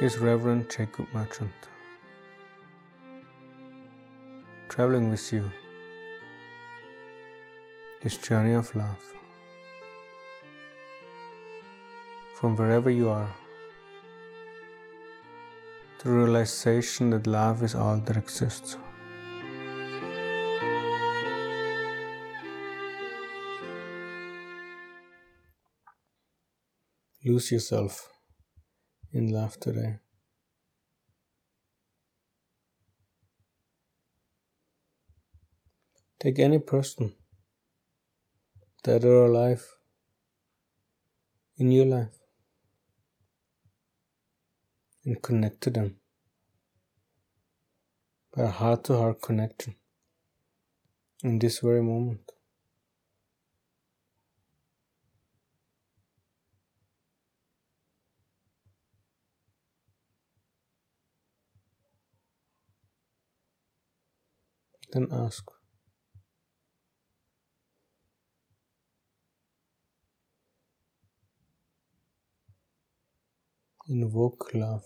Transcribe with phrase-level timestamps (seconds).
[0.00, 1.50] is Reverend Jacob Merchant,
[4.68, 5.50] traveling with you
[8.00, 9.02] this journey of love
[12.36, 13.28] from wherever you are.
[16.04, 18.76] The realization that love is all that exists.
[27.24, 28.12] Lose yourself
[29.12, 29.98] in love today.
[36.20, 37.14] Take any person,
[38.82, 39.64] dead or alive,
[41.58, 42.18] in your life
[45.04, 45.96] and connect to them
[48.34, 49.74] by a heart to heart connection
[51.24, 52.30] in this very moment.
[64.92, 65.44] Then ask.
[73.88, 74.84] Invoke love.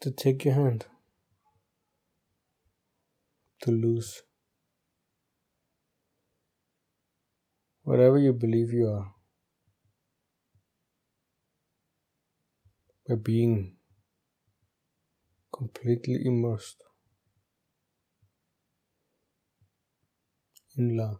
[0.00, 0.86] To take your hand,
[3.62, 4.22] to lose
[7.88, 9.14] whatever you believe you are.
[13.08, 13.76] By being.
[15.50, 16.84] Completely immersed.
[20.76, 21.16] In love.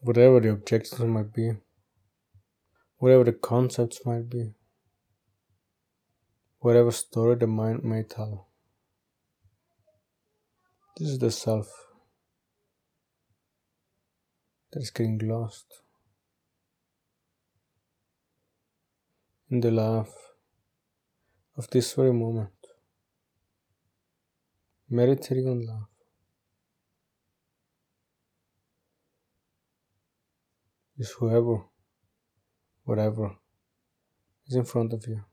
[0.00, 1.52] Whatever the objectives might be,
[2.98, 4.52] whatever the concepts might be,
[6.64, 8.48] whatever story the mind may tell.
[10.96, 11.70] This is the self
[14.72, 15.82] that is getting lost
[19.50, 20.08] in the love
[21.58, 22.70] of this very moment,
[24.88, 25.90] meditating on love.
[30.96, 31.56] Is whoever,
[32.84, 33.36] whatever
[34.46, 35.24] is in front of you.